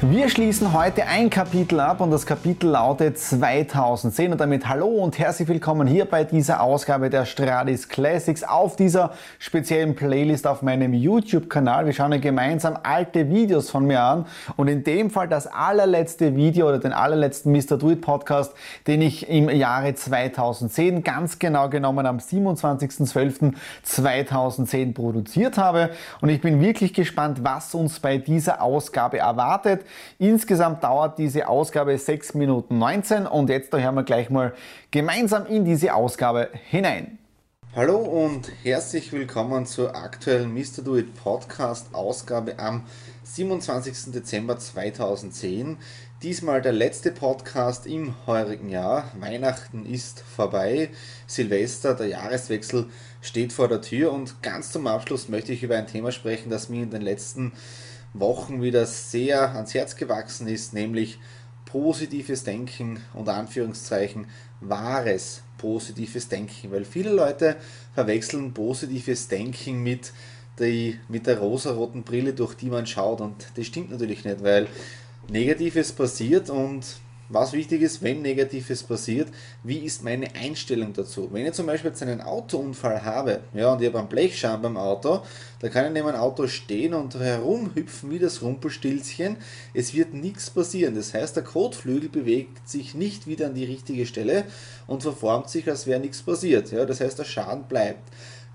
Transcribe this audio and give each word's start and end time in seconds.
Wir 0.00 0.28
schließen 0.28 0.74
heute 0.74 1.06
ein 1.06 1.28
Kapitel 1.28 1.80
ab 1.80 2.00
und 2.00 2.12
das 2.12 2.24
Kapitel 2.24 2.70
lautet 2.70 3.18
2010 3.18 4.30
und 4.30 4.40
damit 4.40 4.68
hallo 4.68 4.86
und 4.86 5.18
herzlich 5.18 5.48
willkommen 5.48 5.88
hier 5.88 6.04
bei 6.04 6.22
dieser 6.22 6.62
Ausgabe 6.62 7.10
der 7.10 7.26
Stradis 7.26 7.88
Classics 7.88 8.44
auf 8.44 8.76
dieser 8.76 9.14
speziellen 9.40 9.96
Playlist 9.96 10.46
auf 10.46 10.62
meinem 10.62 10.94
YouTube-Kanal. 10.94 11.86
Wir 11.86 11.94
schauen 11.94 12.20
gemeinsam 12.20 12.78
alte 12.80 13.28
Videos 13.28 13.70
von 13.70 13.86
mir 13.86 14.00
an 14.00 14.26
und 14.56 14.68
in 14.68 14.84
dem 14.84 15.10
Fall 15.10 15.26
das 15.26 15.48
allerletzte 15.48 16.36
Video 16.36 16.68
oder 16.68 16.78
den 16.78 16.92
allerletzten 16.92 17.50
Mr. 17.50 17.76
Do 17.76 17.90
It 17.90 18.00
Podcast, 18.00 18.54
den 18.86 19.02
ich 19.02 19.28
im 19.28 19.50
Jahre 19.50 19.96
2010, 19.96 21.02
ganz 21.02 21.40
genau 21.40 21.68
genommen 21.70 22.06
am 22.06 22.18
27.12.2010 22.18 24.94
produziert 24.94 25.58
habe 25.58 25.90
und 26.20 26.28
ich 26.28 26.40
bin 26.40 26.60
wirklich 26.60 26.94
gespannt, 26.94 27.40
was 27.42 27.74
uns 27.74 27.98
bei 27.98 28.18
dieser 28.18 28.62
Ausgabe 28.62 29.18
erwartet. 29.18 29.87
Insgesamt 30.18 30.84
dauert 30.84 31.18
diese 31.18 31.48
Ausgabe 31.48 31.96
6 31.96 32.34
Minuten 32.34 32.78
19 32.78 33.26
und 33.26 33.50
jetzt 33.50 33.72
hören 33.72 33.94
wir 33.94 34.04
gleich 34.04 34.30
mal 34.30 34.54
gemeinsam 34.90 35.46
in 35.46 35.64
diese 35.64 35.94
Ausgabe 35.94 36.50
hinein. 36.70 37.18
Hallo 37.76 37.98
und 37.98 38.50
herzlich 38.64 39.12
willkommen 39.12 39.66
zur 39.66 39.94
aktuellen 39.94 40.52
Mr. 40.52 40.82
Do 40.82 40.96
It 40.96 41.14
Podcast 41.14 41.94
Ausgabe 41.94 42.58
am 42.58 42.84
27. 43.24 44.12
Dezember 44.12 44.58
2010. 44.58 45.76
Diesmal 46.22 46.60
der 46.60 46.72
letzte 46.72 47.12
Podcast 47.12 47.86
im 47.86 48.14
heurigen 48.26 48.70
Jahr. 48.70 49.12
Weihnachten 49.20 49.86
ist 49.86 50.20
vorbei, 50.20 50.88
Silvester, 51.28 51.94
der 51.94 52.08
Jahreswechsel 52.08 52.86
steht 53.20 53.52
vor 53.52 53.68
der 53.68 53.82
Tür 53.82 54.12
und 54.12 54.42
ganz 54.42 54.72
zum 54.72 54.86
Abschluss 54.86 55.28
möchte 55.28 55.52
ich 55.52 55.62
über 55.62 55.76
ein 55.76 55.86
Thema 55.86 56.10
sprechen, 56.10 56.50
das 56.50 56.68
mir 56.68 56.82
in 56.82 56.90
den 56.90 57.02
letzten 57.02 57.52
Wochen 58.14 58.62
wieder 58.62 58.86
sehr 58.86 59.54
ans 59.54 59.74
Herz 59.74 59.96
gewachsen 59.96 60.48
ist, 60.48 60.72
nämlich 60.72 61.18
positives 61.64 62.44
Denken 62.44 63.00
und 63.14 63.28
Anführungszeichen 63.28 64.26
wahres 64.60 65.42
positives 65.58 66.28
Denken, 66.28 66.70
weil 66.70 66.84
viele 66.84 67.10
Leute 67.10 67.56
verwechseln 67.94 68.54
positives 68.54 69.28
Denken 69.28 69.82
mit, 69.82 70.12
die, 70.58 70.98
mit 71.08 71.26
der 71.26 71.38
rosaroten 71.38 72.04
Brille, 72.04 72.32
durch 72.32 72.54
die 72.54 72.70
man 72.70 72.86
schaut. 72.86 73.20
Und 73.20 73.48
das 73.54 73.66
stimmt 73.66 73.90
natürlich 73.90 74.24
nicht, 74.24 74.42
weil 74.42 74.66
Negatives 75.28 75.92
passiert 75.92 76.48
und 76.48 76.86
was 77.28 77.52
wichtig 77.52 77.82
ist, 77.82 78.02
wenn 78.02 78.22
Negatives 78.22 78.82
passiert, 78.82 79.28
wie 79.62 79.78
ist 79.78 80.02
meine 80.02 80.34
Einstellung 80.34 80.92
dazu? 80.92 81.28
Wenn 81.30 81.46
ich 81.46 81.52
zum 81.52 81.66
Beispiel 81.66 81.90
jetzt 81.90 82.02
einen 82.02 82.20
Autounfall 82.20 83.04
habe, 83.04 83.40
ja, 83.52 83.72
und 83.72 83.82
ich 83.82 83.88
habe 83.88 83.98
einen 83.98 84.08
Blechschaden 84.08 84.62
beim 84.62 84.76
Auto, 84.76 85.22
da 85.60 85.68
kann 85.68 85.86
ich 85.86 85.92
neben 85.92 86.08
einem 86.08 86.20
Auto 86.20 86.46
stehen 86.46 86.94
und 86.94 87.18
herumhüpfen 87.18 88.10
wie 88.10 88.18
das 88.18 88.42
Rumpelstilzchen. 88.42 89.36
Es 89.74 89.92
wird 89.92 90.14
nichts 90.14 90.50
passieren. 90.50 90.94
Das 90.94 91.12
heißt, 91.12 91.36
der 91.36 91.44
Kotflügel 91.44 92.08
bewegt 92.08 92.68
sich 92.68 92.94
nicht 92.94 93.26
wieder 93.26 93.46
an 93.46 93.54
die 93.54 93.64
richtige 93.64 94.06
Stelle 94.06 94.44
und 94.86 95.02
verformt 95.02 95.50
sich, 95.50 95.68
als 95.68 95.86
wäre 95.86 96.00
nichts 96.00 96.22
passiert. 96.22 96.70
Ja, 96.70 96.86
das 96.86 97.00
heißt, 97.00 97.18
der 97.18 97.24
Schaden 97.24 97.64
bleibt. 97.64 98.08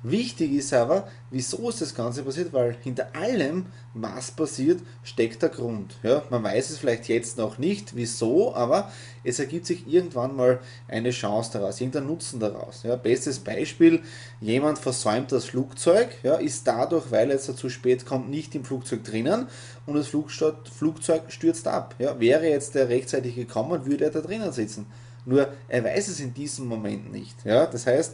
Wichtig 0.05 0.51
ist 0.51 0.73
aber, 0.73 1.07
wieso 1.31 1.69
ist 1.69 1.79
das 1.79 1.95
Ganze 1.95 2.23
passiert, 2.23 2.51
weil 2.51 2.75
hinter 2.83 3.15
allem, 3.15 3.67
was 3.93 4.31
passiert, 4.31 4.81
steckt 5.01 5.41
der 5.41 5.47
Grund. 5.47 5.95
Ja, 6.03 6.23
man 6.29 6.43
weiß 6.43 6.71
es 6.71 6.77
vielleicht 6.79 7.07
jetzt 7.07 7.37
noch 7.37 7.57
nicht, 7.57 7.95
wieso, 7.95 8.53
aber 8.53 8.91
es 9.23 9.39
ergibt 9.39 9.65
sich 9.65 9.87
irgendwann 9.87 10.35
mal 10.35 10.59
eine 10.89 11.11
Chance 11.11 11.51
daraus, 11.53 11.79
irgendein 11.79 12.07
Nutzen 12.07 12.41
daraus. 12.41 12.83
Ja, 12.83 12.97
bestes 12.97 13.39
Beispiel, 13.39 14.01
jemand 14.41 14.77
versäumt 14.77 15.31
das 15.31 15.45
Flugzeug, 15.45 16.09
ja, 16.21 16.35
ist 16.35 16.67
dadurch, 16.67 17.09
weil 17.09 17.31
er 17.31 17.39
zu 17.39 17.69
spät 17.69 18.05
kommt, 18.05 18.29
nicht 18.29 18.55
im 18.55 18.65
Flugzeug 18.65 19.05
drinnen 19.05 19.47
und 19.85 19.95
das 19.95 20.07
Flugzeug 20.07 21.23
stürzt 21.29 21.67
ab. 21.69 21.95
Ja, 21.97 22.19
wäre 22.19 22.49
jetzt 22.49 22.75
der 22.75 22.89
rechtzeitig 22.89 23.35
gekommen, 23.35 23.85
würde 23.85 24.03
er 24.03 24.11
da 24.11 24.19
drinnen 24.19 24.51
sitzen. 24.51 24.85
Nur 25.25 25.47
er 25.69 25.83
weiß 25.85 26.09
es 26.09 26.19
in 26.19 26.33
diesem 26.33 26.67
Moment 26.67 27.09
nicht. 27.09 27.45
Ja, 27.45 27.65
das 27.65 27.87
heißt, 27.87 28.13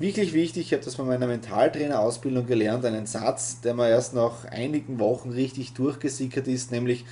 Wirklich 0.00 0.32
wichtig, 0.32 0.66
ich 0.66 0.72
habe 0.72 0.84
das 0.84 0.96
bei 0.96 1.04
meiner 1.04 1.28
Mentaltrainer-Ausbildung 1.28 2.46
gelernt, 2.46 2.84
einen 2.84 3.06
Satz, 3.06 3.60
der 3.60 3.74
mir 3.74 3.88
erst 3.88 4.12
nach 4.12 4.44
einigen 4.46 4.98
Wochen 4.98 5.30
richtig 5.30 5.72
durchgesickert 5.74 6.48
ist, 6.48 6.72
nämlich 6.72 7.04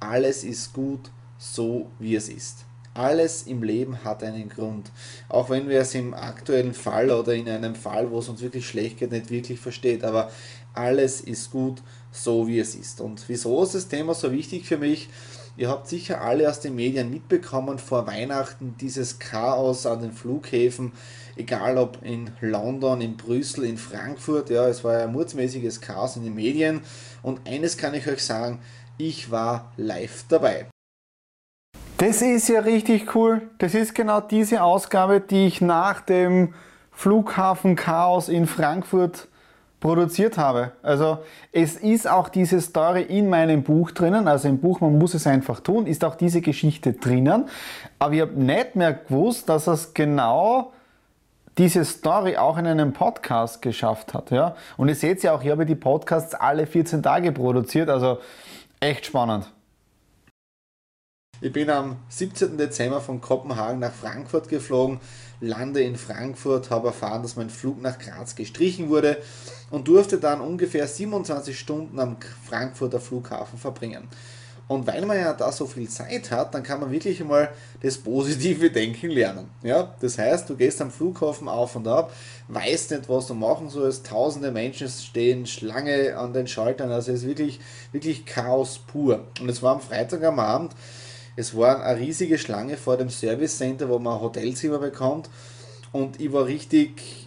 alles 0.00 0.44
ist 0.44 0.74
gut 0.74 1.10
so, 1.38 1.86
wie 1.98 2.14
es 2.14 2.28
ist. 2.28 2.66
Alles 2.92 3.44
im 3.44 3.62
Leben 3.62 4.04
hat 4.04 4.22
einen 4.22 4.50
Grund. 4.50 4.90
Auch 5.30 5.48
wenn 5.48 5.66
wir 5.70 5.80
es 5.80 5.94
im 5.94 6.12
aktuellen 6.12 6.74
Fall 6.74 7.10
oder 7.10 7.34
in 7.34 7.48
einem 7.48 7.74
Fall, 7.74 8.10
wo 8.10 8.18
es 8.18 8.28
uns 8.28 8.42
wirklich 8.42 8.68
schlecht 8.68 8.98
geht, 8.98 9.12
nicht 9.12 9.30
wirklich 9.30 9.58
versteht. 9.58 10.04
Aber 10.04 10.30
alles 10.74 11.22
ist 11.22 11.50
gut 11.50 11.82
so, 12.10 12.46
wie 12.46 12.58
es 12.58 12.74
ist. 12.74 13.00
Und 13.00 13.26
wieso 13.28 13.62
ist 13.62 13.74
das 13.74 13.88
Thema 13.88 14.12
so 14.12 14.30
wichtig 14.30 14.66
für 14.66 14.78
mich? 14.78 15.08
Ihr 15.58 15.70
habt 15.70 15.88
sicher 15.88 16.20
alle 16.20 16.50
aus 16.50 16.60
den 16.60 16.74
Medien 16.74 17.10
mitbekommen 17.10 17.78
vor 17.78 18.06
Weihnachten 18.06 18.76
dieses 18.78 19.18
Chaos 19.18 19.86
an 19.86 20.02
den 20.02 20.12
Flughäfen, 20.12 20.92
egal 21.36 21.78
ob 21.78 21.98
in 22.02 22.30
London, 22.42 23.00
in 23.00 23.16
Brüssel, 23.16 23.64
in 23.64 23.78
Frankfurt. 23.78 24.50
Ja, 24.50 24.68
es 24.68 24.84
war 24.84 24.98
ein 24.98 25.12
mutsmäßiges 25.12 25.80
Chaos 25.80 26.16
in 26.16 26.24
den 26.24 26.34
Medien. 26.34 26.82
Und 27.22 27.48
eines 27.48 27.78
kann 27.78 27.94
ich 27.94 28.06
euch 28.06 28.22
sagen, 28.22 28.60
ich 28.98 29.30
war 29.30 29.72
live 29.78 30.24
dabei. 30.28 30.66
Das 31.96 32.20
ist 32.20 32.48
ja 32.48 32.60
richtig 32.60 33.14
cool. 33.14 33.48
Das 33.56 33.74
ist 33.74 33.94
genau 33.94 34.20
diese 34.20 34.62
Ausgabe, 34.62 35.22
die 35.22 35.46
ich 35.46 35.62
nach 35.62 36.02
dem 36.02 36.52
Flughafen-Chaos 36.92 38.28
in 38.28 38.46
Frankfurt 38.46 39.28
produziert 39.86 40.36
habe. 40.36 40.72
Also 40.82 41.18
es 41.52 41.76
ist 41.76 42.10
auch 42.10 42.28
diese 42.28 42.60
Story 42.60 43.02
in 43.02 43.28
meinem 43.28 43.62
Buch 43.62 43.92
drinnen, 43.92 44.26
also 44.26 44.48
im 44.48 44.58
Buch 44.58 44.80
Man 44.80 44.98
muss 44.98 45.14
es 45.14 45.28
einfach 45.28 45.60
tun, 45.60 45.86
ist 45.86 46.04
auch 46.04 46.16
diese 46.16 46.40
Geschichte 46.40 46.94
drinnen. 46.94 47.44
Aber 48.00 48.12
ich 48.12 48.20
habe 48.20 48.32
nicht 48.32 48.74
mehr 48.74 48.94
gewusst, 48.94 49.48
dass 49.48 49.68
es 49.68 49.94
genau 49.94 50.72
diese 51.56 51.84
Story 51.84 52.36
auch 52.36 52.58
in 52.58 52.66
einem 52.66 52.94
Podcast 52.94 53.62
geschafft 53.62 54.12
hat. 54.12 54.32
Ja? 54.32 54.56
Und 54.76 54.88
ihr 54.88 54.96
seht 54.96 55.22
ja 55.22 55.32
auch, 55.32 55.44
ich 55.44 55.50
habe 55.50 55.64
die 55.64 55.76
Podcasts 55.76 56.34
alle 56.34 56.66
14 56.66 57.04
Tage 57.04 57.30
produziert, 57.30 57.88
also 57.88 58.18
echt 58.80 59.06
spannend. 59.06 59.52
Ich 61.42 61.52
bin 61.52 61.68
am 61.68 61.96
17. 62.08 62.56
Dezember 62.56 63.02
von 63.02 63.20
Kopenhagen 63.20 63.78
nach 63.78 63.92
Frankfurt 63.92 64.48
geflogen, 64.48 65.00
lande 65.40 65.82
in 65.82 65.96
Frankfurt, 65.96 66.70
habe 66.70 66.88
erfahren, 66.88 67.22
dass 67.22 67.36
mein 67.36 67.50
Flug 67.50 67.82
nach 67.82 67.98
Graz 67.98 68.34
gestrichen 68.36 68.88
wurde 68.88 69.18
und 69.70 69.86
durfte 69.86 70.16
dann 70.16 70.40
ungefähr 70.40 70.86
27 70.86 71.58
Stunden 71.58 72.00
am 72.00 72.16
Frankfurter 72.48 73.00
Flughafen 73.00 73.58
verbringen. 73.58 74.08
Und 74.66 74.86
weil 74.86 75.04
man 75.04 75.18
ja 75.18 75.32
da 75.34 75.52
so 75.52 75.66
viel 75.66 75.88
Zeit 75.88 76.30
hat, 76.30 76.54
dann 76.54 76.62
kann 76.62 76.80
man 76.80 76.90
wirklich 76.90 77.20
einmal 77.20 77.50
das 77.82 77.98
positive 77.98 78.70
Denken 78.72 79.10
lernen. 79.10 79.48
Ja? 79.62 79.94
Das 80.00 80.18
heißt, 80.18 80.48
du 80.48 80.56
gehst 80.56 80.80
am 80.80 80.90
Flughafen 80.90 81.48
auf 81.48 81.76
und 81.76 81.86
ab, 81.86 82.12
weißt 82.48 82.92
nicht, 82.92 83.08
was 83.10 83.26
du 83.26 83.34
machen 83.34 83.68
sollst, 83.68 84.06
tausende 84.06 84.50
Menschen 84.50 84.88
stehen 84.88 85.46
Schlange 85.46 86.16
an 86.16 86.32
den 86.32 86.48
Schaltern, 86.48 86.90
also 86.90 87.12
es 87.12 87.20
ist 87.20 87.28
wirklich, 87.28 87.60
wirklich 87.92 88.24
Chaos 88.24 88.78
pur. 88.78 89.26
Und 89.40 89.50
es 89.50 89.62
war 89.62 89.74
am 89.74 89.80
Freitag 89.80 90.24
am 90.24 90.40
Abend, 90.40 90.72
es 91.36 91.56
war 91.56 91.84
eine 91.84 92.00
riesige 92.00 92.38
Schlange 92.38 92.76
vor 92.76 92.96
dem 92.96 93.10
Service 93.10 93.58
Center, 93.58 93.88
wo 93.88 93.98
man 93.98 94.14
ein 94.14 94.20
Hotelzimmer 94.20 94.78
bekommt 94.78 95.28
und 95.92 96.20
ich 96.20 96.32
war 96.32 96.46
richtig 96.46 97.26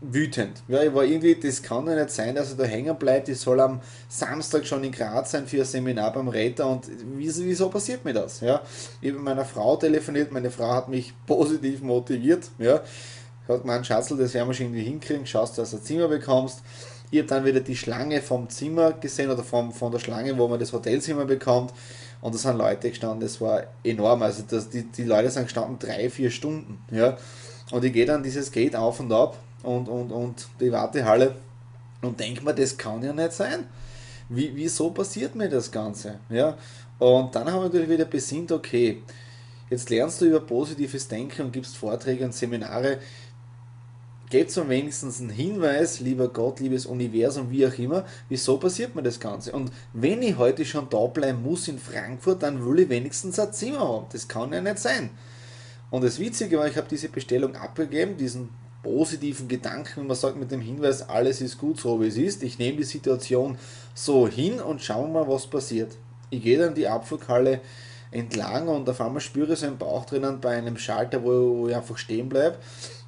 wütend. 0.00 0.62
Ja, 0.68 0.82
ich 0.82 0.92
war 0.92 1.04
irgendwie, 1.04 1.34
das 1.34 1.62
kann 1.62 1.86
ja 1.86 1.94
nicht 1.94 2.10
sein, 2.10 2.34
dass 2.34 2.50
er 2.50 2.56
da 2.56 2.64
hängen 2.64 2.96
bleibt. 2.96 3.28
Ich 3.28 3.38
soll 3.38 3.60
am 3.60 3.80
Samstag 4.08 4.66
schon 4.66 4.84
in 4.84 4.92
Graz 4.92 5.30
sein 5.30 5.46
für 5.46 5.58
ein 5.58 5.64
Seminar 5.64 6.12
beim 6.12 6.28
Räter 6.28 6.68
und 6.68 6.86
wieso, 7.16 7.44
wieso 7.44 7.68
passiert 7.70 8.04
mir 8.04 8.12
das? 8.12 8.40
Ja, 8.40 8.60
ich 9.00 9.08
habe 9.08 9.18
mit 9.18 9.24
meiner 9.24 9.44
Frau 9.44 9.76
telefoniert, 9.76 10.32
meine 10.32 10.50
Frau 10.50 10.72
hat 10.72 10.88
mich 10.88 11.14
positiv 11.26 11.80
motiviert. 11.82 12.50
Ja, 12.58 12.82
hat 13.48 13.62
gemeint, 13.62 13.86
Schatzel, 13.86 14.16
das 14.16 14.34
werden 14.34 14.48
wir 14.48 14.54
schon 14.54 14.66
irgendwie 14.66 14.84
hinkriegen, 14.84 15.26
schaust, 15.26 15.58
dass 15.58 15.70
du 15.70 15.76
ein 15.76 15.82
Zimmer 15.82 16.08
bekommst. 16.08 16.60
Ich 17.14 17.20
habe 17.20 17.28
dann 17.28 17.44
wieder 17.44 17.60
die 17.60 17.76
Schlange 17.76 18.20
vom 18.20 18.50
Zimmer 18.50 18.90
gesehen 18.94 19.30
oder 19.30 19.44
vom, 19.44 19.70
von 19.70 19.92
der 19.92 20.00
Schlange, 20.00 20.36
wo 20.36 20.48
man 20.48 20.58
das 20.58 20.72
Hotelzimmer 20.72 21.24
bekommt. 21.24 21.72
Und 22.20 22.34
da 22.34 22.38
sind 22.38 22.58
Leute 22.58 22.90
gestanden, 22.90 23.20
das 23.20 23.40
war 23.40 23.62
enorm. 23.84 24.22
Also 24.22 24.42
das, 24.50 24.68
die, 24.68 24.82
die 24.82 25.04
Leute 25.04 25.30
sind 25.30 25.44
gestanden 25.44 25.78
drei, 25.78 26.10
vier 26.10 26.32
Stunden. 26.32 26.82
Ja. 26.90 27.16
Und 27.70 27.84
ich 27.84 27.92
gehe 27.92 28.04
dann 28.04 28.24
dieses 28.24 28.50
Gate 28.50 28.74
auf 28.74 28.98
und 28.98 29.12
ab 29.12 29.38
und, 29.62 29.88
und, 29.88 30.10
und 30.10 30.48
die 30.58 30.72
Wartehalle 30.72 31.36
und 32.02 32.18
denke 32.18 32.42
mir, 32.42 32.52
das 32.52 32.76
kann 32.76 33.00
ja 33.04 33.12
nicht 33.12 33.30
sein. 33.30 33.68
Wie, 34.28 34.50
wieso 34.56 34.90
passiert 34.90 35.36
mir 35.36 35.48
das 35.48 35.70
Ganze? 35.70 36.18
Ja. 36.30 36.58
Und 36.98 37.32
dann 37.36 37.46
haben 37.46 37.60
wir 37.60 37.66
natürlich 37.66 37.90
wieder 37.90 38.06
besinnt, 38.06 38.50
okay, 38.50 39.02
jetzt 39.70 39.88
lernst 39.88 40.20
du 40.20 40.24
über 40.24 40.40
positives 40.40 41.06
Denken 41.06 41.42
und 41.42 41.52
gibst 41.52 41.76
Vorträge 41.76 42.24
und 42.24 42.34
Seminare. 42.34 42.98
Gebt 44.34 44.56
mir 44.56 44.68
wenigstens 44.68 45.20
einen 45.20 45.30
Hinweis, 45.30 46.00
lieber 46.00 46.26
Gott, 46.26 46.58
liebes 46.58 46.86
Universum, 46.86 47.52
wie 47.52 47.64
auch 47.68 47.78
immer, 47.78 48.04
wieso 48.28 48.56
passiert 48.56 48.96
mir 48.96 49.04
das 49.04 49.20
Ganze? 49.20 49.52
Und 49.52 49.70
wenn 49.92 50.22
ich 50.22 50.36
heute 50.36 50.64
schon 50.64 50.88
da 50.90 51.06
bleiben 51.06 51.40
muss 51.40 51.68
in 51.68 51.78
Frankfurt, 51.78 52.42
dann 52.42 52.66
will 52.66 52.80
ich 52.80 52.88
wenigstens 52.88 53.38
ein 53.38 53.52
Zimmer 53.52 53.78
haben. 53.78 54.06
Das 54.10 54.26
kann 54.26 54.52
ja 54.52 54.60
nicht 54.60 54.80
sein. 54.80 55.10
Und 55.92 56.02
das 56.02 56.18
Witzige 56.18 56.58
war, 56.58 56.66
ich 56.66 56.76
habe 56.76 56.88
diese 56.90 57.10
Bestellung 57.10 57.54
abgegeben, 57.54 58.16
diesen 58.16 58.48
positiven 58.82 59.46
Gedanken, 59.46 60.00
wenn 60.00 60.08
man 60.08 60.16
sagt 60.16 60.36
mit 60.36 60.50
dem 60.50 60.60
Hinweis, 60.60 61.08
alles 61.08 61.40
ist 61.40 61.56
gut 61.56 61.78
so 61.78 62.00
wie 62.00 62.08
es 62.08 62.16
ist. 62.16 62.42
Ich 62.42 62.58
nehme 62.58 62.78
die 62.78 62.82
Situation 62.82 63.56
so 63.94 64.26
hin 64.26 64.58
und 64.58 64.82
schaue 64.82 65.08
mal, 65.08 65.28
was 65.28 65.46
passiert. 65.46 65.92
Ich 66.30 66.42
gehe 66.42 66.58
dann 66.58 66.74
die 66.74 66.88
Abflughalle 66.88 67.60
entlang 68.14 68.68
und 68.68 68.88
auf 68.88 69.00
einmal 69.00 69.20
spüre 69.20 69.52
ich 69.52 69.58
so 69.58 69.66
einen 69.66 69.76
Bauch 69.76 70.04
drinnen 70.06 70.40
bei 70.40 70.56
einem 70.56 70.78
Schalter, 70.78 71.22
wo, 71.22 71.58
wo 71.58 71.68
ich 71.68 71.76
einfach 71.76 71.98
stehen 71.98 72.28
bleibe. 72.28 72.58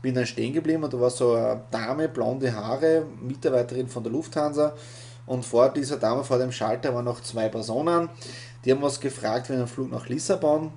Bin 0.03 0.15
dann 0.15 0.27
stehen 0.27 0.53
geblieben 0.53 0.85
und 0.85 0.93
da 0.93 1.01
war 1.01 1.11
so 1.11 1.33
eine 1.33 1.63
Dame, 1.71 2.09
blonde 2.09 2.53
Haare, 2.53 3.07
Mitarbeiterin 3.23 3.89
von 3.89 4.03
der 4.03 4.13
Lufthansa. 4.13 4.75
Und 5.27 5.45
vor 5.45 5.71
dieser 5.71 5.97
Dame, 5.97 6.23
vor 6.23 6.39
dem 6.39 6.53
Schalter, 6.53 6.95
waren 6.95 7.05
noch 7.05 7.21
zwei 7.21 7.49
Personen. 7.49 8.09
Die 8.65 8.73
haben 8.73 8.83
was 8.83 9.01
gefragt, 9.01 9.49
wenn 9.49 9.61
ein 9.61 9.67
Flug 9.67 9.91
nach 9.91 10.09
Lissabon 10.09 10.73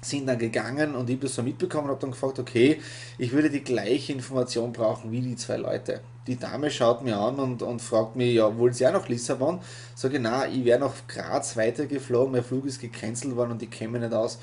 sind 0.00 0.26
dann 0.26 0.38
gegangen 0.38 0.94
und 0.94 1.10
ich 1.10 1.16
habe 1.16 1.26
das 1.26 1.34
so 1.34 1.42
mitbekommen 1.42 1.84
und 1.84 1.90
habe 1.90 2.00
dann 2.00 2.12
gefragt, 2.12 2.38
okay, 2.38 2.80
ich 3.18 3.32
würde 3.32 3.50
die 3.50 3.64
gleiche 3.64 4.12
Information 4.12 4.72
brauchen 4.72 5.10
wie 5.10 5.20
die 5.20 5.34
zwei 5.34 5.56
Leute. 5.56 6.00
Die 6.28 6.36
Dame 6.36 6.70
schaut 6.70 7.02
mir 7.02 7.16
an 7.18 7.36
und, 7.36 7.62
und 7.62 7.80
fragt 7.80 8.14
mich, 8.14 8.34
ja, 8.34 8.56
wollen 8.58 8.74
Sie 8.74 8.86
auch 8.86 8.92
nach 8.92 9.08
Lissabon? 9.08 9.60
Sage 9.94 10.16
ich, 10.16 10.22
nein, 10.22 10.52
ich 10.52 10.64
wäre 10.64 10.78
nach 10.78 10.92
Graz 11.08 11.56
weitergeflogen, 11.56 12.32
mein 12.32 12.44
Flug 12.44 12.66
ist 12.66 12.82
gecancelt 12.82 13.34
worden 13.34 13.52
und 13.52 13.62
ich 13.62 13.70
käme 13.70 13.98
nicht 13.98 14.12
aus. 14.12 14.38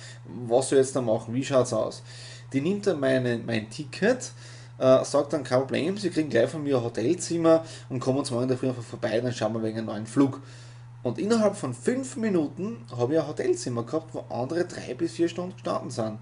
Was 0.48 0.70
soll 0.70 0.80
ich 0.80 0.86
jetzt 0.86 0.96
da 0.96 1.02
machen? 1.02 1.36
Wie 1.36 1.46
schaut 1.46 1.68
es 1.68 1.74
aus? 1.74 2.02
Die 2.54 2.60
nimmt 2.60 2.88
dann 2.88 3.00
meine, 3.00 3.38
mein 3.38 3.70
Ticket, 3.70 4.32
äh, 4.80 5.06
sagt 5.06 5.34
dann 5.34 5.44
kein 5.44 5.60
Problem, 5.60 5.96
Sie 5.98 6.10
kriegen 6.10 6.30
gleich 6.30 6.50
von 6.50 6.64
mir 6.64 6.78
ein 6.78 6.84
Hotelzimmer 6.84 7.64
und 7.90 8.00
kommen 8.00 8.18
uns 8.18 8.32
morgen 8.32 8.44
in 8.44 8.50
der 8.50 8.58
Früh 8.58 8.70
einfach 8.70 8.82
vorbei, 8.82 9.20
dann 9.22 9.32
schauen 9.32 9.54
wir 9.54 9.62
wegen 9.62 9.78
einem 9.78 9.88
neuen 9.88 10.08
Flug. 10.08 10.42
Und 11.04 11.20
innerhalb 11.20 11.56
von 11.56 11.76
fünf 11.76 12.18
Minuten 12.18 12.84
habe 12.98 13.14
ich 13.14 13.20
ein 13.20 13.28
Hotelzimmer 13.28 13.84
gehabt, 13.84 14.16
wo 14.16 14.26
andere 14.34 14.66
drei 14.66 14.96
bis 14.96 15.12
vier 15.12 15.30
Stunden 15.30 15.54
gestanden 15.54 15.92
sind. 15.92 16.18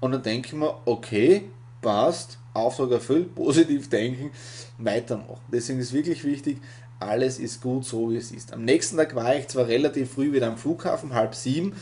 Und 0.00 0.12
dann 0.12 0.22
denke 0.22 0.48
ich 0.48 0.54
mir, 0.54 0.74
okay, 0.86 1.50
passt, 1.82 2.38
Auftrag 2.54 2.90
erfüllt, 2.92 3.34
positiv 3.34 3.90
denken, 3.90 4.30
weitermachen. 4.78 5.42
Deswegen 5.52 5.80
ist 5.80 5.92
wirklich 5.92 6.24
wichtig, 6.24 6.58
alles 7.00 7.38
ist 7.38 7.60
gut 7.60 7.84
so, 7.84 8.10
wie 8.10 8.16
es 8.16 8.30
ist. 8.30 8.52
Am 8.52 8.64
nächsten 8.64 8.96
Tag 8.96 9.14
war 9.14 9.36
ich 9.36 9.48
zwar 9.48 9.66
relativ 9.66 10.12
früh 10.12 10.32
wieder 10.32 10.46
am 10.46 10.56
Flughafen, 10.56 11.12
halb 11.12 11.34
sieben, 11.34 11.74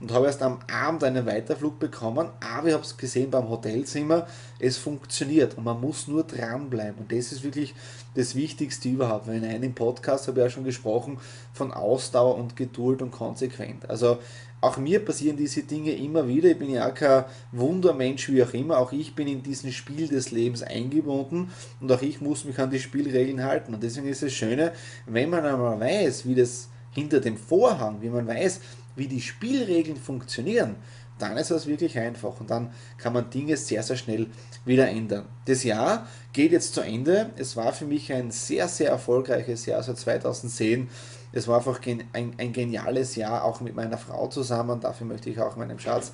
und 0.00 0.12
habe 0.12 0.26
erst 0.26 0.42
am 0.42 0.58
Abend 0.72 1.04
einen 1.04 1.26
Weiterflug 1.26 1.78
bekommen, 1.78 2.28
aber 2.40 2.68
ich 2.68 2.74
habe 2.74 2.84
es 2.84 2.96
gesehen 2.96 3.30
beim 3.30 3.48
Hotelzimmer, 3.48 4.26
es 4.58 4.78
funktioniert 4.78 5.56
und 5.56 5.64
man 5.64 5.80
muss 5.80 6.08
nur 6.08 6.24
dranbleiben 6.24 7.00
und 7.00 7.12
das 7.12 7.32
ist 7.32 7.44
wirklich 7.44 7.74
das 8.14 8.34
Wichtigste 8.34 8.88
überhaupt, 8.88 9.28
weil 9.28 9.36
in 9.36 9.44
einem 9.44 9.74
Podcast 9.74 10.26
habe 10.26 10.40
ich 10.40 10.44
ja 10.44 10.50
schon 10.50 10.64
gesprochen 10.64 11.18
von 11.52 11.72
Ausdauer 11.72 12.36
und 12.36 12.56
Geduld 12.56 13.02
und 13.02 13.10
konsequent. 13.10 13.88
Also 13.88 14.18
auch 14.62 14.76
mir 14.76 15.02
passieren 15.02 15.36
diese 15.38 15.62
Dinge 15.62 15.92
immer 15.92 16.28
wieder. 16.28 16.50
Ich 16.50 16.58
bin 16.58 16.70
ja 16.70 16.88
auch 16.88 16.94
kein 16.94 17.24
Wundermensch, 17.50 18.28
wie 18.28 18.42
auch 18.42 18.52
immer. 18.52 18.78
Auch 18.78 18.92
ich 18.92 19.14
bin 19.14 19.26
in 19.26 19.42
diesen 19.42 19.72
Spiel 19.72 20.06
des 20.06 20.32
Lebens 20.32 20.62
eingebunden 20.62 21.50
und 21.80 21.90
auch 21.90 22.02
ich 22.02 22.20
muss 22.20 22.44
mich 22.44 22.58
an 22.58 22.70
die 22.70 22.78
Spielregeln 22.78 23.42
halten. 23.42 23.72
Und 23.72 23.82
deswegen 23.82 24.08
ist 24.08 24.22
es 24.22 24.34
Schöne, 24.34 24.72
wenn 25.06 25.30
man 25.30 25.46
einmal 25.46 25.80
weiß, 25.80 26.26
wie 26.26 26.34
das 26.34 26.68
hinter 26.90 27.20
dem 27.20 27.38
Vorhang, 27.38 28.02
wie 28.02 28.10
man 28.10 28.26
weiß, 28.26 28.60
wie 29.00 29.08
die 29.08 29.22
Spielregeln 29.22 29.96
funktionieren, 29.96 30.76
dann 31.18 31.36
ist 31.36 31.50
das 31.50 31.66
wirklich 31.66 31.98
einfach 31.98 32.38
und 32.38 32.50
dann 32.50 32.70
kann 32.98 33.12
man 33.12 33.30
Dinge 33.30 33.56
sehr, 33.56 33.82
sehr 33.82 33.96
schnell 33.96 34.26
wieder 34.64 34.88
ändern. 34.88 35.26
Das 35.46 35.64
Jahr 35.64 36.06
geht 36.32 36.52
jetzt 36.52 36.74
zu 36.74 36.82
Ende. 36.82 37.30
Es 37.36 37.56
war 37.56 37.72
für 37.72 37.86
mich 37.86 38.12
ein 38.12 38.30
sehr, 38.30 38.68
sehr 38.68 38.90
erfolgreiches 38.90 39.66
Jahr, 39.66 39.78
also 39.78 39.94
2010. 39.94 40.88
Es 41.32 41.48
war 41.48 41.58
einfach 41.58 41.80
ein, 41.86 42.04
ein 42.12 42.52
geniales 42.52 43.16
Jahr, 43.16 43.44
auch 43.44 43.60
mit 43.60 43.74
meiner 43.74 43.98
Frau 43.98 44.26
zusammen. 44.26 44.80
Dafür 44.80 45.06
möchte 45.06 45.30
ich 45.30 45.40
auch 45.40 45.56
meinem 45.56 45.78
Schatz 45.78 46.12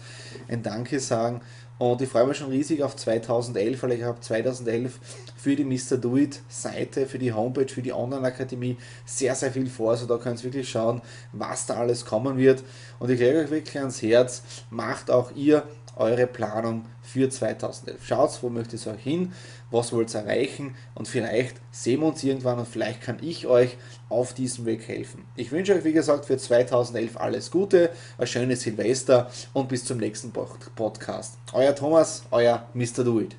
ein 0.49 0.63
Danke 0.63 1.01
sagen. 1.01 1.41
Und 1.79 2.01
ich 2.01 2.09
freue 2.09 2.27
mich 2.27 2.39
schon 2.39 2.49
riesig 2.49 2.83
auf 2.83 2.97
2011, 2.97 3.83
weil 3.83 3.93
ich 3.93 4.03
habe 4.03 4.21
2011 4.21 4.99
für 5.37 5.57
die 5.57 5.65
Mr. 5.65 5.99
Do 5.99 6.17
It 6.17 6.41
Seite, 6.49 7.07
für 7.07 7.19
die 7.19 7.33
Homepage, 7.33 7.69
für 7.69 7.83
die 7.83 7.93
Online-Akademie 7.93 8.79
sehr, 9.05 9.35
sehr 9.35 9.53
viel 9.53 9.69
vor. 9.69 9.91
Also 9.91 10.07
da 10.07 10.17
könnt 10.17 10.41
ihr 10.41 10.45
wirklich 10.45 10.69
schauen, 10.69 11.03
was 11.33 11.67
da 11.67 11.75
alles 11.75 12.07
kommen 12.07 12.39
wird. 12.39 12.63
Und 12.99 13.11
ich 13.11 13.21
lege 13.21 13.41
euch 13.41 13.51
wirklich 13.51 13.79
ans 13.79 14.01
Herz, 14.01 14.43
macht 14.71 15.11
auch 15.11 15.33
ihr 15.37 15.65
eure 15.97 16.27
Planung 16.27 16.85
für 17.03 17.29
2011. 17.29 18.07
Schaut, 18.07 18.43
wo 18.43 18.49
möchtet 18.49 18.85
ihr 18.87 18.93
euch 18.93 19.03
hin, 19.03 19.33
was 19.71 19.93
wollt 19.93 20.15
ihr 20.15 20.21
erreichen 20.21 20.77
und 20.95 21.09
vielleicht 21.09 21.57
sehen 21.71 22.01
wir 22.01 22.09
uns 22.09 22.23
irgendwann 22.23 22.59
und 22.59 22.69
vielleicht 22.69 23.01
kann 23.01 23.19
ich 23.23 23.47
euch 23.47 23.77
auf 24.09 24.35
diesem 24.35 24.67
Weg 24.67 24.87
helfen. 24.87 25.25
Ich 25.35 25.51
wünsche 25.51 25.75
euch, 25.75 25.85
wie 25.85 25.93
gesagt, 25.93 26.27
für 26.27 26.37
2011 26.37 27.17
alles 27.17 27.51
Gute, 27.51 27.91
ein 28.19 28.27
schönes 28.27 28.63
Silvester 28.63 29.31
und 29.53 29.69
bis 29.69 29.85
zum 29.85 29.99
nächsten 29.99 30.33
Podcast. 30.33 31.39
Euer 31.53 31.75
Thomas, 31.75 32.25
euer 32.31 32.67
Mr. 32.75 33.03
Do 33.03 33.21
It. 33.21 33.37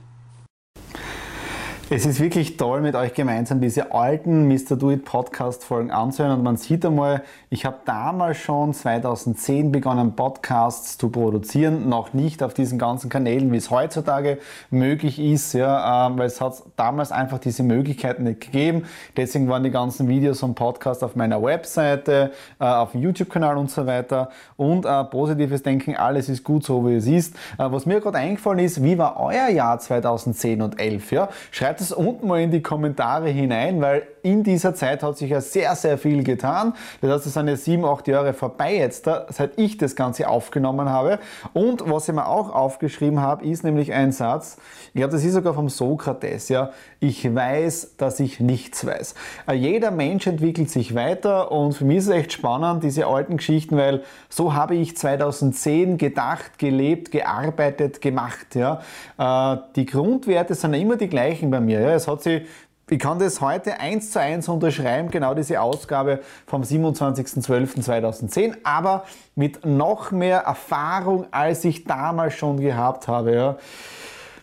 Es 1.89 2.05
ist 2.05 2.19
wirklich 2.19 2.57
toll, 2.57 2.81
mit 2.81 2.95
euch 2.95 3.13
gemeinsam 3.13 3.61
diese 3.61 3.93
alten 3.93 4.49
Mr. 4.49 4.75
Do 4.75 4.91
It 4.91 5.05
Podcast 5.05 5.63
Folgen 5.63 5.89
anzuhören 5.89 6.37
und 6.37 6.43
man 6.43 6.57
sieht 6.57 6.85
einmal, 6.85 7.23
ich 7.49 7.65
habe 7.65 7.77
damals 7.85 8.39
schon 8.39 8.73
2010 8.73 9.71
begonnen, 9.71 10.13
Podcasts 10.13 10.97
zu 10.97 11.07
produzieren, 11.07 11.87
noch 11.87 12.11
nicht 12.11 12.43
auf 12.43 12.53
diesen 12.53 12.77
ganzen 12.77 13.09
Kanälen, 13.09 13.53
wie 13.53 13.55
es 13.55 13.71
heutzutage 13.71 14.39
möglich 14.69 15.17
ist, 15.17 15.53
ja, 15.53 16.09
äh, 16.09 16.17
weil 16.17 16.27
es 16.27 16.41
hat 16.41 16.61
damals 16.75 17.13
einfach 17.13 17.39
diese 17.39 17.63
Möglichkeiten 17.63 18.25
nicht 18.25 18.41
gegeben. 18.41 18.83
Deswegen 19.15 19.47
waren 19.47 19.63
die 19.63 19.71
ganzen 19.71 20.09
Videos 20.09 20.43
und 20.43 20.55
Podcasts 20.55 21.03
auf 21.03 21.15
meiner 21.15 21.41
Webseite, 21.41 22.33
äh, 22.59 22.65
auf 22.65 22.91
dem 22.91 23.01
YouTube-Kanal 23.01 23.55
und 23.55 23.71
so 23.71 23.85
weiter 23.85 24.29
und 24.57 24.85
äh, 24.85 25.05
positives 25.05 25.63
Denken, 25.63 25.95
alles 25.95 26.27
ist 26.27 26.43
gut 26.43 26.65
so, 26.65 26.85
wie 26.85 26.95
es 26.95 27.07
ist. 27.07 27.33
Äh, 27.57 27.71
was 27.71 27.85
mir 27.85 28.01
gerade 28.01 28.17
eingefallen 28.17 28.59
ist, 28.59 28.83
wie 28.83 28.97
war 28.97 29.17
euer 29.17 29.47
Jahr 29.47 29.79
2010 29.79 30.61
und 30.61 30.77
11? 30.81 31.11
Ja? 31.13 31.29
Schreibt 31.49 31.76
Schreibt 31.77 31.91
es 31.91 31.91
unten 31.91 32.27
mal 32.27 32.41
in 32.41 32.49
die 32.49 32.63
Kommentare 32.63 33.29
hinein, 33.29 33.79
weil 33.81 34.07
in 34.31 34.43
dieser 34.43 34.75
Zeit 34.75 35.03
hat 35.03 35.17
sich 35.17 35.29
ja 35.29 35.41
sehr, 35.41 35.75
sehr 35.75 35.97
viel 35.97 36.23
getan. 36.23 36.73
Das 37.01 37.11
heißt, 37.11 37.25
es 37.27 37.33
sind 37.33 37.47
ja 37.47 37.55
sieben, 37.55 37.85
acht 37.85 38.07
Jahre 38.07 38.33
vorbei 38.33 38.75
jetzt, 38.75 39.05
seit 39.29 39.57
ich 39.57 39.77
das 39.77 39.95
Ganze 39.95 40.27
aufgenommen 40.27 40.89
habe. 40.89 41.19
Und 41.53 41.89
was 41.89 42.09
ich 42.09 42.15
mir 42.15 42.27
auch 42.27 42.53
aufgeschrieben 42.53 43.21
habe, 43.21 43.45
ist 43.45 43.63
nämlich 43.63 43.93
ein 43.93 44.11
Satz, 44.11 44.57
ich 44.93 44.99
glaube, 44.99 45.13
das 45.13 45.23
ist 45.23 45.33
sogar 45.33 45.53
vom 45.53 45.69
Sokrates, 45.69 46.49
ja. 46.49 46.71
Ich 46.99 47.33
weiß, 47.33 47.97
dass 47.97 48.19
ich 48.19 48.39
nichts 48.39 48.85
weiß. 48.85 49.13
Äh, 49.47 49.53
jeder 49.53 49.91
Mensch 49.91 50.25
entwickelt 50.25 50.69
sich 50.71 50.95
weiter 50.95 51.51
und 51.51 51.73
für 51.73 51.85
mich 51.85 51.97
ist 51.97 52.07
es 52.07 52.13
echt 52.13 52.33
spannend, 52.33 52.83
diese 52.83 53.05
alten 53.05 53.37
Geschichten, 53.37 53.77
weil 53.77 54.01
so 54.29 54.55
habe 54.55 54.75
ich 54.75 54.97
2010 54.97 55.97
gedacht, 55.97 56.57
gelebt, 56.57 57.11
gearbeitet, 57.11 58.01
gemacht, 58.01 58.55
ja. 58.55 58.81
Äh, 59.17 59.57
die 59.75 59.85
Grundwerte 59.85 60.55
sind 60.55 60.73
ja 60.73 60.79
immer 60.79 60.97
die 60.97 61.09
gleichen 61.09 61.51
bei 61.51 61.59
mir, 61.59 61.79
ja. 61.79 61.93
Es 61.93 62.07
hat 62.07 62.23
sich 62.23 62.41
ich 62.89 62.99
kann 62.99 63.19
das 63.19 63.41
heute 63.41 63.81
eins 63.81 64.11
zu 64.11 64.21
eins 64.21 64.47
unterschreiben, 64.47 65.11
genau 65.11 65.33
diese 65.33 65.59
Ausgabe 65.59 66.21
vom 66.45 66.61
27.12.2010, 66.61 68.55
aber 68.63 69.03
mit 69.35 69.65
noch 69.65 70.11
mehr 70.11 70.39
Erfahrung, 70.39 71.27
als 71.31 71.65
ich 71.65 71.83
damals 71.83 72.35
schon 72.35 72.61
gehabt 72.61 73.09
habe. 73.09 73.35
Ja. 73.35 73.57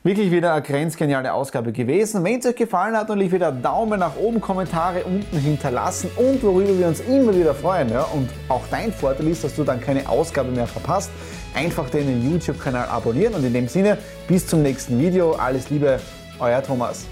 Wirklich 0.03 0.31
wieder 0.31 0.53
eine 0.53 0.61
grenzgeniale 0.61 1.33
Ausgabe 1.33 1.73
gewesen. 1.73 2.23
Wenn 2.23 2.39
es 2.39 2.45
euch 2.45 2.57
gefallen 2.57 2.95
hat, 2.95 3.09
natürlich 3.09 3.33
wieder 3.33 3.51
Daumen 3.51 4.01
nach 4.01 4.17
oben, 4.17 4.43
Kommentare 4.43 5.05
unten 5.05 5.39
hinterlassen 5.39 6.11
und 6.17 6.43
worüber 6.43 6.79
wir 6.79 6.89
uns 6.89 7.01
immer 7.01 7.35
wieder 7.35 7.55
freuen. 7.55 7.89
Ja. 7.89 8.03
Und 8.03 8.29
auch 8.51 8.67
dein 8.71 8.93
Vorteil 8.93 9.29
ist, 9.29 9.43
dass 9.43 9.57
du 9.57 9.65
dann 9.65 9.81
keine 9.81 10.07
Ausgabe 10.07 10.51
mehr 10.51 10.67
verpasst. 10.67 11.11
Einfach 11.55 11.89
den 11.89 12.31
YouTube-Kanal 12.31 12.89
abonnieren 12.89 13.33
und 13.33 13.45
in 13.45 13.55
dem 13.55 13.69
Sinne 13.69 13.97
bis 14.29 14.47
zum 14.47 14.61
nächsten 14.61 14.99
Video. 14.99 15.33
Alles 15.33 15.71
Liebe, 15.71 15.99
euer 16.39 16.63
Thomas. 16.63 17.07